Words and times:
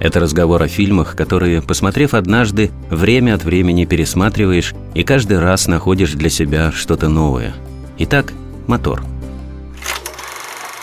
это 0.00 0.18
разговор 0.18 0.62
о 0.62 0.68
фильмах, 0.68 1.14
которые, 1.14 1.62
посмотрев 1.62 2.14
однажды, 2.14 2.70
время 2.90 3.34
от 3.34 3.44
времени 3.44 3.84
пересматриваешь 3.84 4.74
и 4.94 5.04
каждый 5.04 5.38
раз 5.38 5.66
находишь 5.68 6.12
для 6.12 6.30
себя 6.30 6.72
что-то 6.72 7.08
новое. 7.08 7.54
Итак, 7.98 8.32
мотор. 8.66 9.02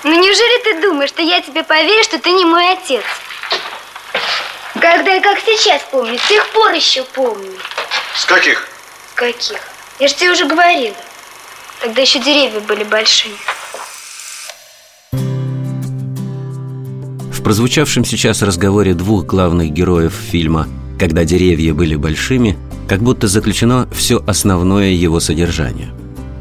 Ну 0.04 0.12
неужели 0.12 0.64
ты 0.64 0.82
думаешь, 0.82 1.10
что 1.10 1.22
я 1.22 1.42
тебе 1.42 1.64
поверю, 1.64 2.04
что 2.04 2.20
ты 2.20 2.32
не 2.32 2.46
мой 2.46 2.74
отец? 2.74 3.04
Когда 4.80 5.14
я 5.14 5.22
как 5.22 5.40
сейчас 5.40 5.82
помню, 5.92 6.18
с 6.18 6.28
тех 6.28 6.48
пор 6.50 6.72
еще 6.74 7.04
помню. 7.04 7.52
С 8.16 8.26
каких? 8.26 8.70
С 9.12 9.16
каких? 9.16 9.60
Я 10.00 10.08
же 10.08 10.16
тебе 10.16 10.32
уже 10.32 10.46
говорила. 10.46 10.96
Тогда 11.82 12.02
еще 12.02 12.20
деревья 12.20 12.60
были 12.60 12.84
большими. 17.38 17.44
прозвучавшем 17.44 18.06
сейчас 18.06 18.42
разговоре 18.42 18.94
двух 18.94 19.26
главных 19.26 19.72
героев 19.72 20.14
фильма 20.14 20.68
«Когда 21.00 21.24
деревья 21.24 21.74
были 21.74 21.96
большими» 21.96 22.58
как 22.88 23.02
будто 23.02 23.28
заключено 23.28 23.88
все 23.92 24.24
основное 24.26 24.92
его 24.92 25.20
содержание. 25.20 25.90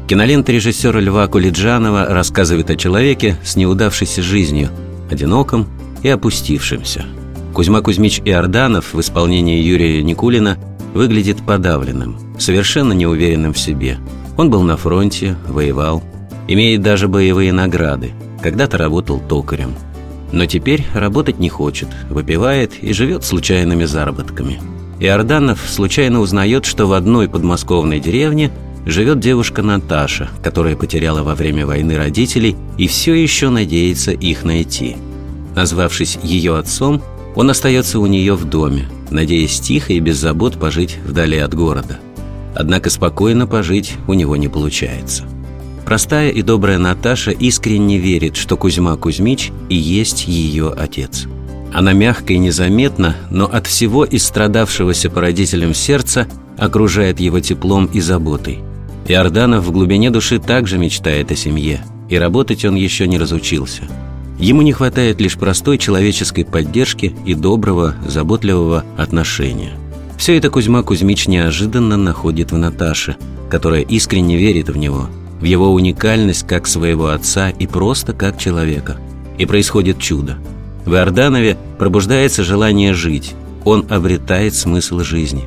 Кинолента 0.07 0.51
режиссера 0.53 0.99
Льва 0.99 1.27
Кулиджанова 1.27 2.05
рассказывает 2.05 2.69
о 2.69 2.75
человеке 2.77 3.37
с 3.43 3.57
неудавшейся 3.57 4.21
жизнью, 4.21 4.69
одиноком 5.11 5.67
и 6.03 6.09
опустившимся. 6.09 7.05
Кузьма 7.53 7.81
Кузьмич 7.81 8.21
Иорданов 8.23 8.93
в 8.93 8.99
исполнении 9.01 9.61
Юрия 9.61 10.01
Никулина 10.03 10.57
выглядит 10.93 11.45
подавленным, 11.45 12.17
совершенно 12.39 12.93
неуверенным 12.93 13.53
в 13.53 13.59
себе. 13.59 13.97
Он 14.37 14.49
был 14.49 14.63
на 14.63 14.77
фронте, 14.77 15.35
воевал, 15.47 16.01
имеет 16.47 16.81
даже 16.81 17.09
боевые 17.09 17.51
награды, 17.51 18.11
когда-то 18.41 18.77
работал 18.77 19.19
токарем– 19.19 19.75
но 20.31 20.45
теперь 20.45 20.85
работать 20.93 21.39
не 21.39 21.49
хочет, 21.49 21.87
выпивает 22.09 22.73
и 22.81 22.93
живет 22.93 23.23
случайными 23.23 23.85
заработками. 23.85 24.59
Иорданов 24.99 25.59
случайно 25.69 26.19
узнает, 26.19 26.65
что 26.65 26.87
в 26.87 26.93
одной 26.93 27.29
подмосковной 27.29 27.99
деревне 27.99 28.51
живет 28.85 29.19
девушка 29.19 29.61
Наташа, 29.61 30.29
которая 30.41 30.75
потеряла 30.75 31.23
во 31.23 31.35
время 31.35 31.65
войны 31.65 31.97
родителей 31.97 32.55
и 32.77 32.87
все 32.87 33.13
еще 33.13 33.49
надеется 33.49 34.11
их 34.11 34.43
найти. 34.43 34.97
Назвавшись 35.55 36.17
ее 36.23 36.57
отцом, 36.57 37.01
он 37.35 37.49
остается 37.49 37.99
у 37.99 38.05
нее 38.07 38.35
в 38.35 38.45
доме, 38.45 38.87
надеясь 39.11 39.59
тихо 39.59 39.93
и 39.93 39.99
без 39.99 40.17
забот 40.17 40.59
пожить 40.59 40.97
вдали 41.05 41.37
от 41.37 41.53
города. 41.53 41.99
Однако 42.55 42.89
спокойно 42.89 43.45
пожить 43.45 43.93
у 44.07 44.13
него 44.13 44.35
не 44.35 44.47
получается. 44.47 45.25
Простая 45.87 46.31
и 46.31 46.41
добрая 46.41 46.77
Наташа 46.77 47.31
искренне 47.31 47.97
верит, 47.97 48.35
что 48.35 48.57
Кузьма 48.57 48.97
Кузьмич 48.97 49.53
и 49.69 49.77
есть 49.77 50.27
ее 50.27 50.73
отец. 50.77 51.27
Она 51.73 51.93
мягко 51.93 52.33
и 52.33 52.37
незаметно, 52.37 53.15
но 53.31 53.45
от 53.45 53.67
всего 53.67 54.05
истрадавшегося 54.05 55.09
по 55.09 55.21
родителям 55.21 55.73
сердца 55.73 56.27
окружает 56.57 57.21
его 57.21 57.39
теплом 57.39 57.85
и 57.85 58.01
заботой. 58.01 58.59
Иорданов 59.07 59.63
в 59.63 59.71
глубине 59.71 60.11
души 60.11 60.39
также 60.39 60.77
мечтает 60.77 61.31
о 61.31 61.37
семье, 61.37 61.79
и 62.09 62.17
работать 62.17 62.65
он 62.65 62.75
еще 62.75 63.07
не 63.07 63.17
разучился. 63.17 63.83
Ему 64.39 64.63
не 64.63 64.73
хватает 64.73 65.21
лишь 65.21 65.37
простой 65.37 65.77
человеческой 65.77 66.43
поддержки 66.43 67.15
и 67.25 67.33
доброго, 67.33 67.95
заботливого 68.05 68.83
отношения. 68.97 69.71
Все 70.17 70.35
это 70.35 70.49
Кузьма 70.49 70.83
Кузьмич 70.83 71.29
неожиданно 71.29 71.95
находит 71.95 72.51
в 72.51 72.57
Наташе, 72.57 73.15
которая 73.49 73.83
искренне 73.83 74.35
верит 74.35 74.67
в 74.67 74.75
него– 74.75 75.07
в 75.39 75.43
его 75.43 75.73
уникальность 75.73 76.47
как 76.47 76.67
своего 76.67 77.09
отца 77.09 77.49
и 77.49 77.67
просто 77.67 78.13
как 78.13 78.37
человека. 78.37 78.97
И 79.37 79.45
происходит 79.45 79.99
чудо. 79.99 80.37
В 80.85 80.93
Иорданове 80.93 81.57
пробуждается 81.77 82.43
желание 82.43 82.93
жить, 82.93 83.33
он 83.65 83.85
обретает 83.89 84.55
смысл 84.55 84.99
жизни. 84.99 85.45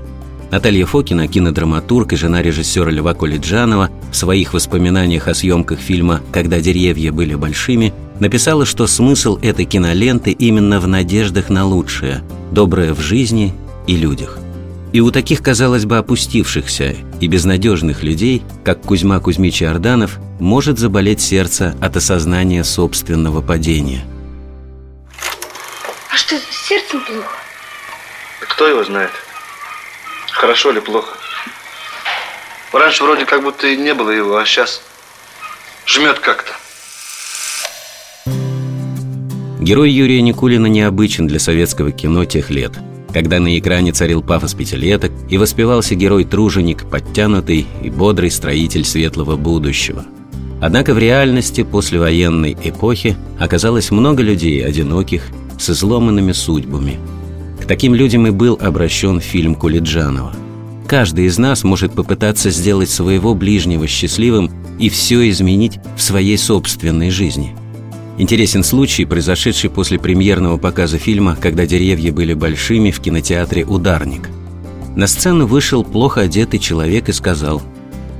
Наталья 0.51 0.85
Фокина, 0.85 1.29
кинодраматург 1.29 2.13
и 2.13 2.17
жена 2.17 2.43
режиссера 2.43 2.91
Льва 2.91 3.15
Кулиджанова, 3.15 3.89
в 4.11 4.17
своих 4.17 4.53
воспоминаниях 4.53 5.29
о 5.29 5.35
съемках 5.35 5.79
фильма 5.79 6.21
«Когда 6.33 6.61
деревья 6.61 7.13
были 7.13 7.35
большими» 7.35 7.95
написала, 8.19 8.67
что 8.67 8.87
смысл 8.87 9.39
этой 9.41 9.65
киноленты 9.65 10.33
именно 10.33 10.81
в 10.81 10.89
надеждах 10.89 11.49
на 11.49 11.65
лучшее, 11.65 12.23
доброе 12.51 12.93
в 12.95 13.01
жизни 13.01 13.55
и 13.87 13.97
людях– 13.97 14.39
и 14.93 15.01
у 15.01 15.11
таких, 15.11 15.43
казалось 15.43 15.85
бы, 15.85 15.99
опустившихся 15.99 16.97
и 17.21 17.27
безнадежных 17.29 18.03
людей, 18.03 18.43
как 18.65 18.83
Кузьма 18.83 19.21
Кузьмич 19.21 19.63
Иорданов, 19.63 20.19
может 20.41 20.79
заболеть 20.79 21.21
сердце 21.21 21.75
от 21.81 21.97
осознания 21.97 22.65
собственного 22.65 23.41
падения. 23.41 24.05
А 26.11 26.17
что, 26.17 26.37
с 26.37 26.69
сердцем 26.69 27.01
плохо? 27.05 27.37
Кто 28.41 28.67
его 28.67 28.85
знает? 28.85 29.11
Хорошо 30.33 30.73
или 30.73 30.81
плохо? 30.81 31.17
Раньше 32.73 33.05
вроде 33.05 33.27
как 33.27 33.43
будто 33.43 33.67
и 33.67 33.77
не 33.77 33.95
было 33.95 34.11
его, 34.11 34.37
а 34.37 34.45
сейчас 34.45 34.83
жмет 35.87 36.19
как-то. 36.19 36.53
Герой 39.61 39.91
Юрия 39.91 40.23
Никулина 40.23 40.67
необычен 40.67 41.27
для 41.27 41.39
советского 41.39 41.93
кино 41.93 42.25
тех 42.25 42.51
лет– 42.51 42.73
когда 43.13 43.41
на 43.41 43.59
экране 43.59 43.93
царил 43.93 44.23
пафос 44.23 44.55
пятилеток 44.55 45.13
и 45.29 45.39
воспевался 45.39 45.95
герой-труженик, 45.95 46.85
подтянутый 46.89 47.67
и 47.83 47.91
бодрый 47.91 48.31
строитель 48.31 48.85
светлого 48.85 49.37
будущего. 49.37 50.05
Однако 50.61 50.95
в 50.95 50.99
реальности 50.99 51.63
послевоенной 51.63 52.57
эпохи 52.63 53.17
оказалось 53.39 53.91
много 53.91 54.23
людей 54.23 54.65
одиноких, 54.65 55.23
с 55.59 55.71
изломанными 55.71 56.33
судьбами. 56.33 56.99
К 57.61 57.67
таким 57.67 57.95
людям 57.95 58.27
и 58.27 58.31
был 58.31 58.59
обращен 58.61 59.21
фильм 59.21 59.55
Кулиджанова. 59.55 60.33
Каждый 60.87 61.27
из 61.27 61.39
нас 61.39 61.65
может 61.65 61.93
попытаться 61.93 62.51
сделать 62.51 62.91
своего 62.91 63.35
ближнего 63.35 63.87
счастливым 63.87 64.51
и 64.79 64.89
все 64.89 65.29
изменить 65.29 65.79
в 65.97 66.03
своей 66.03 66.39
собственной 66.39 67.11
жизни– 67.11 67.55
Интересен 68.21 68.63
случай, 68.63 69.07
произошедший 69.07 69.71
после 69.71 69.99
премьерного 69.99 70.59
показа 70.59 70.99
фильма 70.99 71.39
«Когда 71.41 71.65
деревья 71.65 72.13
были 72.13 72.35
большими» 72.35 72.91
в 72.91 73.01
кинотеатре 73.01 73.65
«Ударник». 73.65 74.29
На 74.95 75.07
сцену 75.07 75.47
вышел 75.47 75.83
плохо 75.83 76.21
одетый 76.21 76.61
человек 76.61 77.09
и 77.09 77.13
сказал 77.13 77.63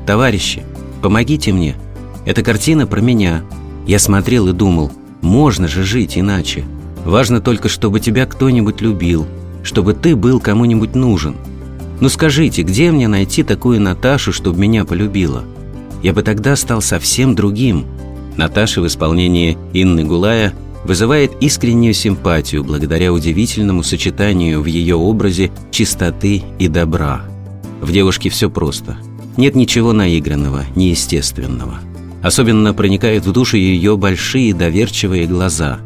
«Товарищи, 0.07 0.63
помогите 1.03 1.53
мне. 1.53 1.77
Эта 2.25 2.43
картина 2.43 2.87
про 2.87 3.03
меня. 3.03 3.43
Я 3.87 3.99
смотрел 3.99 4.49
и 4.49 4.55
думал, 4.55 4.91
можно 5.21 5.69
же 5.69 5.85
жить 5.85 6.17
иначе. 6.17 6.65
Важно 7.05 7.43
только, 7.43 7.69
чтобы 7.69 8.01
тебя 8.01 8.25
кто-нибудь 8.25 8.81
любил, 8.81 9.27
чтобы 9.63 9.93
ты 9.93 10.17
был 10.17 10.41
кому-нибудь 10.41 10.95
нужен. 10.95 11.37
Ну 12.01 12.09
скажите, 12.09 12.63
где 12.63 12.91
мне 12.91 13.07
найти 13.07 13.43
такую 13.43 13.83
Наташу, 13.83 14.33
чтобы 14.33 14.61
меня 14.61 14.87
полюбила? 14.87 15.45
Я 16.03 16.15
бы 16.15 16.23
тогда 16.23 16.57
стал 16.57 16.81
совсем 16.81 17.35
другим». 17.35 17.85
Наташа 18.37 18.81
в 18.81 18.87
исполнении 18.87 19.59
Инны 19.73 20.05
Гулая 20.05 20.55
вызывает 20.85 21.33
искреннюю 21.41 21.95
симпатию 21.95 22.65
благодаря 22.65 23.13
удивительному 23.13 23.83
сочетанию 23.83 24.63
в 24.63 24.67
ее 24.67 24.97
образе 24.97 25.51
чистоты 25.71 26.43
и 26.59 26.69
добра. 26.69 27.23
В 27.81 27.93
девушке 27.93 28.31
все 28.31 28.51
просто. 28.51 28.97
Нет 29.37 29.55
ничего 29.55 29.93
наигранного, 29.93 30.65
неестественного. 30.75 31.79
Особенно 32.23 32.75
проникают 32.75 33.25
в 33.25 33.33
душу 33.33 33.57
ее 33.57 33.97
большие 33.97 34.55
доверчивые 34.55 35.27
глаза. 35.27 35.79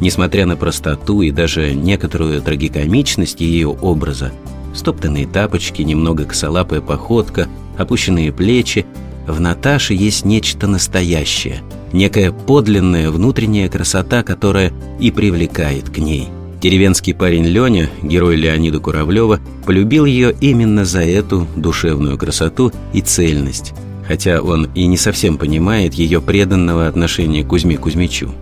Несмотря 0.00 0.46
на 0.46 0.56
простоту 0.56 1.22
и 1.22 1.30
даже 1.30 1.74
некоторую 1.74 2.40
трагикомичность 2.40 3.40
ее 3.40 3.68
образа, 3.68 4.32
стоптанные 4.74 5.26
тапочки, 5.26 5.82
немного 5.82 6.24
косолапая 6.24 6.80
походка, 6.80 7.46
опущенные 7.76 8.32
плечи, 8.32 8.86
в 9.26 9.40
Наташе 9.40 9.94
есть 9.94 10.24
нечто 10.24 10.66
настоящее– 10.66 11.62
некая 11.92 12.32
подлинная 12.32 13.10
внутренняя 13.10 13.68
красота, 13.68 14.22
которая 14.22 14.72
и 14.98 15.10
привлекает 15.10 15.90
к 15.90 15.98
ней. 15.98 16.28
Деревенский 16.60 17.12
парень 17.12 17.44
Леня, 17.44 17.90
герой 18.02 18.36
Леонида 18.36 18.78
Куравлева, 18.78 19.40
полюбил 19.66 20.04
ее 20.04 20.32
именно 20.40 20.84
за 20.84 21.00
эту 21.02 21.48
душевную 21.56 22.16
красоту 22.16 22.72
и 22.92 23.00
цельность, 23.00 23.72
хотя 24.06 24.40
он 24.40 24.70
и 24.74 24.86
не 24.86 24.96
совсем 24.96 25.38
понимает 25.38 25.94
ее 25.94 26.20
преданного 26.20 26.86
отношения 26.86 27.42
к 27.42 27.48
Кузьме 27.48 27.78
Кузьмичу. 27.78 28.32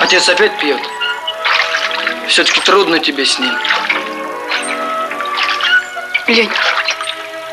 Отец 0.00 0.28
опять 0.28 0.58
пьет? 0.60 0.80
Все-таки 2.26 2.60
трудно 2.62 2.98
тебе 2.98 3.24
с 3.24 3.38
ним. 3.38 3.52
Лень, 6.26 6.50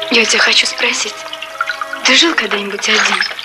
я 0.10 0.26
тебя 0.26 0.40
хочу 0.40 0.66
спросить. 0.66 1.14
Ты 2.04 2.16
жил 2.16 2.34
когда-нибудь 2.34 2.90
один? 2.90 3.39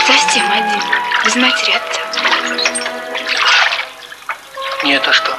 Совсем 0.00 0.44
один, 0.50 0.82
без 1.24 1.36
матери 1.36 1.72
отца? 1.72 2.00
Нет, 4.84 5.02
а 5.06 5.12
что? 5.12 5.36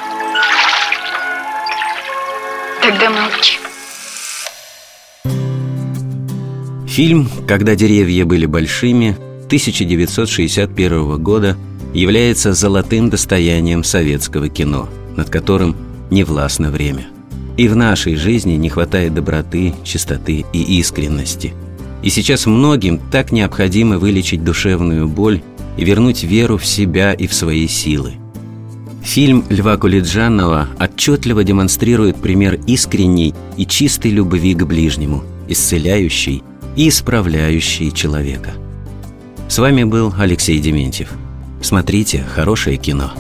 Тогда 2.81 3.09
молчи. 3.09 3.57
Фильм 6.87 7.29
«Когда 7.47 7.75
деревья 7.75 8.25
были 8.25 8.45
большими» 8.45 9.17
1961 9.47 11.21
года 11.21 11.57
является 11.93 12.53
золотым 12.53 13.09
достоянием 13.09 13.83
советского 13.83 14.49
кино, 14.49 14.89
над 15.15 15.29
которым 15.29 15.75
не 16.11 16.23
властно 16.23 16.71
время. 16.71 17.07
И 17.57 17.67
в 17.67 17.75
нашей 17.75 18.15
жизни 18.15 18.53
не 18.53 18.69
хватает 18.69 19.13
доброты, 19.13 19.73
чистоты 19.83 20.45
и 20.53 20.79
искренности. 20.79 21.53
И 22.03 22.09
сейчас 22.09 22.45
многим 22.45 22.99
так 23.11 23.31
необходимо 23.31 23.97
вылечить 23.97 24.43
душевную 24.43 25.07
боль 25.07 25.41
и 25.77 25.85
вернуть 25.85 26.23
веру 26.23 26.57
в 26.57 26.65
себя 26.65 27.13
и 27.13 27.27
в 27.27 27.33
свои 27.33 27.67
силы. 27.67 28.13
Фильм 29.01 29.43
Льва 29.49 29.77
Кулиджанова 29.77 30.67
отчетливо 30.79 31.43
демонстрирует 31.43 32.17
пример 32.17 32.59
искренней 32.67 33.33
и 33.57 33.65
чистой 33.65 34.11
любви 34.11 34.53
к 34.53 34.63
ближнему, 34.65 35.23
исцеляющей 35.47 36.43
и 36.75 36.89
исправляющей 36.89 37.91
человека. 37.91 38.51
С 39.47 39.57
вами 39.59 39.83
был 39.83 40.13
Алексей 40.17 40.59
Дементьев. 40.59 41.09
Смотрите 41.61 42.25
хорошее 42.35 42.77
кино. 42.77 43.11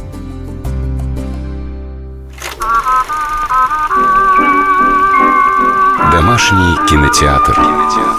Домашний 6.11 6.87
кинотеатр. 6.87 8.12